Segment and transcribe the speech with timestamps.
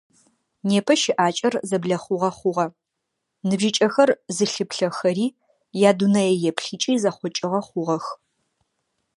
[0.69, 2.65] Непэ щыӀакӀэр зэблэхъугъэ хъугъэ,
[3.47, 5.25] ныбжьыкӀэхэр зылъыплъэхэри,
[5.89, 8.05] ядунэееплъыкӀи зэхъокӀыгъэ хъугъэх.